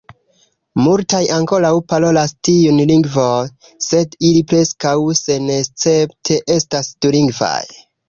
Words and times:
Multaj 0.85 1.19
ankoraŭ 1.35 1.69
parolas 1.93 2.33
tiun 2.49 2.81
lingvon, 2.93 3.53
sed 3.91 4.19
ili 4.33 4.43
preskaŭ 4.55 4.97
senescepte 5.23 6.43
estas 6.61 6.95
dulingvaj. 7.09 7.59